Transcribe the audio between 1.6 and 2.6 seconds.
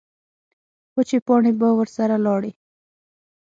ورسره لاړې.